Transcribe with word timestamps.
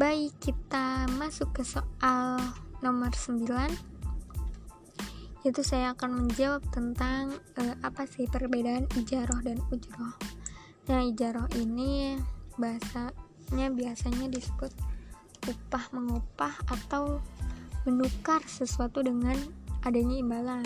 baik 0.00 0.32
kita 0.40 1.04
masuk 1.20 1.52
ke 1.52 1.60
soal 1.60 2.40
nomor 2.80 3.12
9 3.12 3.44
itu 5.44 5.60
saya 5.60 5.92
akan 5.92 6.24
menjawab 6.24 6.64
tentang 6.72 7.36
uh, 7.60 7.76
apa 7.84 8.08
sih 8.08 8.24
perbedaan 8.24 8.88
ijaroh 8.96 9.44
dan 9.44 9.60
ujroh. 9.68 10.16
Nah 10.88 11.04
ijaroh 11.04 11.44
ini 11.60 12.16
bahasanya 12.56 13.68
biasanya 13.76 14.32
disebut 14.32 14.72
upah 15.52 15.84
mengupah 15.92 16.56
atau 16.72 17.20
menukar 17.84 18.40
sesuatu 18.48 19.04
dengan 19.04 19.36
adanya 19.84 20.16
imbalan 20.16 20.64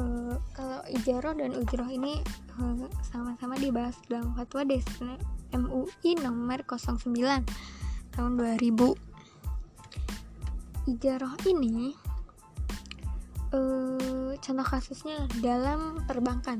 uh, 0.00 0.34
kalau 0.56 0.80
ijaroh 0.88 1.36
dan 1.36 1.52
ujroh 1.52 1.86
ini 1.92 2.24
eh, 2.56 2.88
sama-sama 3.12 3.60
dibahas 3.60 4.00
dalam 4.08 4.32
fatwa 4.32 4.64
Desne 4.64 5.20
MUI 5.52 6.16
nomor 6.24 6.64
09 6.64 7.12
tahun 8.16 8.32
2000 8.40 9.10
ijaroh 10.90 11.36
ini 11.46 11.94
uh, 13.54 14.32
contoh 14.38 14.66
kasusnya 14.66 15.26
dalam 15.44 16.02
perbankan. 16.06 16.58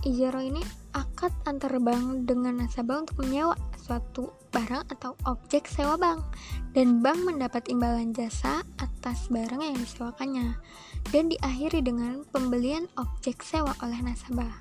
Ijaroh 0.00 0.40
ini 0.40 0.64
akad 0.96 1.32
antar 1.44 1.76
bank 1.76 2.24
dengan 2.24 2.64
nasabah 2.64 3.04
untuk 3.04 3.20
menyewa 3.20 3.52
suatu 3.76 4.32
barang 4.48 4.88
atau 4.96 5.12
objek 5.28 5.68
sewa 5.68 6.00
bank. 6.00 6.24
Dan 6.72 7.04
bank 7.04 7.20
mendapat 7.28 7.68
imbalan 7.68 8.16
jasa 8.16 8.64
atas 9.00 9.32
barang 9.32 9.64
yang 9.64 9.80
disewakannya 9.80 10.60
dan 11.08 11.32
diakhiri 11.32 11.80
dengan 11.80 12.20
pembelian 12.28 12.84
objek 13.00 13.40
sewa 13.40 13.72
oleh 13.80 13.96
nasabah. 14.04 14.52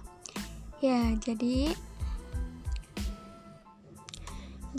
Ya 0.80 1.12
jadi 1.20 1.76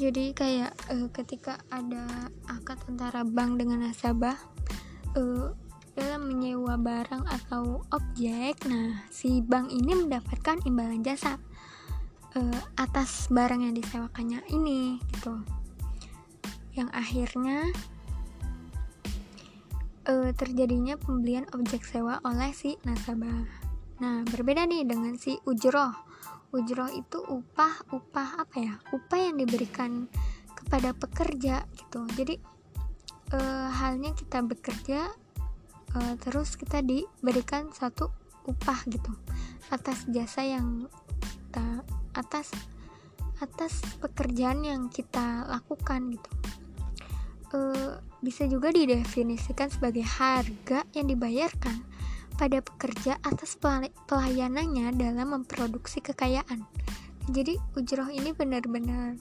jadi 0.00 0.32
kayak 0.32 0.72
uh, 0.88 1.12
ketika 1.12 1.60
ada 1.68 2.32
akad 2.48 2.80
antara 2.88 3.20
bank 3.20 3.60
dengan 3.60 3.84
nasabah 3.84 4.40
uh, 5.12 5.52
dalam 5.92 6.24
menyewa 6.24 6.80
barang 6.80 7.28
atau 7.28 7.84
objek 7.92 8.56
nah 8.64 9.04
si 9.12 9.44
bank 9.44 9.68
ini 9.68 9.92
mendapatkan 10.08 10.64
imbalan 10.64 11.04
jasa 11.04 11.36
uh, 12.32 12.60
atas 12.80 13.28
barang 13.28 13.60
yang 13.60 13.76
disewakannya 13.76 14.40
ini 14.48 14.96
gitu. 15.12 15.36
Yang 16.72 16.88
akhirnya 16.96 17.58
uh, 20.10 20.30
terjadinya 20.34 20.98
pembelian 20.98 21.46
objek 21.54 21.86
sewa 21.86 22.18
oleh 22.26 22.50
si 22.50 22.74
nasabah. 22.82 23.46
Nah 24.02 24.26
berbeda 24.26 24.66
nih 24.66 24.82
dengan 24.82 25.14
si 25.14 25.38
ujroh. 25.46 25.94
Ujroh 26.50 26.90
itu 26.90 27.22
upah 27.22 27.94
upah 27.94 28.42
apa 28.42 28.56
ya? 28.58 28.74
Upah 28.90 29.18
yang 29.22 29.38
diberikan 29.38 30.10
kepada 30.56 30.90
pekerja 30.92 31.62
gitu. 31.78 32.04
Jadi 32.18 32.34
e, 33.30 33.38
halnya 33.70 34.10
kita 34.12 34.42
bekerja 34.42 35.06
e, 35.94 35.98
terus 36.18 36.58
kita 36.58 36.82
diberikan 36.82 37.70
satu 37.70 38.10
upah 38.50 38.82
gitu. 38.90 39.14
Atas 39.70 40.10
jasa 40.10 40.42
yang 40.42 40.90
kita 41.22 41.86
atas 42.18 42.50
atas 43.38 43.80
pekerjaan 44.02 44.66
yang 44.66 44.90
kita 44.90 45.46
lakukan 45.46 46.18
gitu. 46.18 46.30
E, 47.54 47.58
bisa 48.20 48.44
juga 48.44 48.68
didefinisikan 48.72 49.72
sebagai 49.72 50.04
harga 50.04 50.84
yang 50.92 51.08
dibayarkan 51.08 51.84
pada 52.36 52.64
pekerja 52.64 53.20
atas 53.20 53.56
pelayanannya 54.08 54.96
dalam 54.96 55.40
memproduksi 55.40 56.00
kekayaan. 56.00 56.64
Jadi 57.28 57.56
ujroh 57.76 58.08
ini 58.08 58.32
benar-benar 58.32 59.16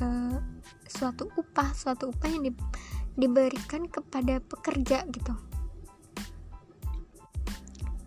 uh, 0.00 0.40
suatu 0.88 1.28
upah, 1.36 1.76
suatu 1.76 2.08
upah 2.12 2.28
yang 2.32 2.48
di, 2.48 2.52
diberikan 3.16 3.84
kepada 3.88 4.40
pekerja 4.40 5.04
gitu. 5.12 5.34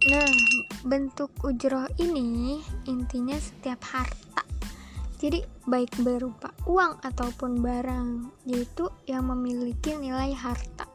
Nah, 0.10 0.34
bentuk 0.88 1.30
ujroh 1.46 1.86
ini 2.02 2.64
intinya 2.90 3.38
setiap 3.38 3.84
harta. 3.86 4.29
Jadi 5.20 5.44
baik 5.68 6.00
berupa 6.00 6.56
uang 6.64 7.04
ataupun 7.04 7.60
barang, 7.60 8.08
yaitu 8.48 8.88
yang 9.04 9.28
memiliki 9.28 10.00
nilai 10.00 10.32
harta 10.32 10.88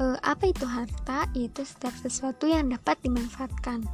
uh, 0.00 0.18
apa 0.24 0.50
itu 0.50 0.64
harta? 0.64 1.28
Itu 1.36 1.62
setiap 1.62 1.92
sesuatu 2.00 2.48
yang 2.48 2.72
dapat 2.72 2.98
dimanfaatkan. 3.04 3.84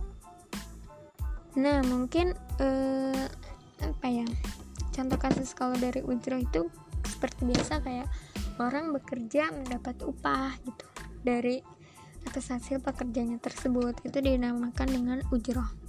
Nah, 1.58 1.82
mungkin 1.84 2.32
uh, 2.62 3.26
apa 3.82 4.06
ya? 4.06 4.26
Contoh 4.94 5.18
kasus 5.20 5.52
kalau 5.52 5.76
dari 5.76 6.00
ujroh 6.00 6.40
itu 6.40 6.70
seperti 7.04 7.44
biasa 7.44 7.84
kayak 7.84 8.08
orang 8.56 8.94
bekerja 8.96 9.52
mendapat 9.52 10.00
upah 10.04 10.56
gitu 10.64 10.86
dari 11.20 11.60
atas 12.24 12.48
hasil 12.48 12.80
pekerjaannya 12.80 13.38
tersebut 13.38 14.00
itu 14.08 14.18
dinamakan 14.24 14.88
dengan 14.88 15.18
ujroh. 15.28 15.85